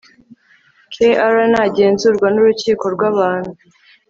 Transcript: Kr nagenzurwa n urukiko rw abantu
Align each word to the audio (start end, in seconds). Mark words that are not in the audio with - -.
Kr 0.93 1.35
nagenzurwa 1.53 2.27
n 2.31 2.35
urukiko 2.41 2.85
rw 2.93 3.01
abantu 3.11 3.53